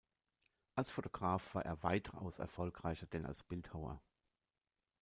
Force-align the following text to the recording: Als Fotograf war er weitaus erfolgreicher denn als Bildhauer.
Als 0.73 0.89
Fotograf 0.89 1.53
war 1.53 1.63
er 1.63 1.83
weitaus 1.83 2.39
erfolgreicher 2.39 3.05
denn 3.05 3.23
als 3.27 3.43
Bildhauer. 3.43 4.01